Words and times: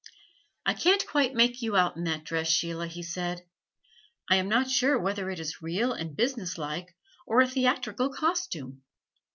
"I 0.65 0.73
can't 0.73 1.05
quite 1.05 1.35
make 1.35 1.61
you 1.61 1.75
out 1.75 1.95
in 1.95 2.05
that 2.05 2.23
dress, 2.23 2.47
Sheila," 2.49 2.87
he 2.87 3.03
said. 3.03 3.45
"I 4.27 4.37
am 4.37 4.49
not 4.49 4.67
sure 4.67 4.97
whether 4.97 5.29
it 5.29 5.39
is 5.39 5.61
real 5.61 5.93
and 5.93 6.17
business 6.17 6.57
like 6.57 6.95
or 7.27 7.39
a 7.39 7.47
theatrical 7.47 8.09
costume. 8.11 8.81